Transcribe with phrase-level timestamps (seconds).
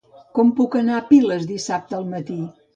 [0.37, 2.43] Com puc anar a Piles dissabte al matí?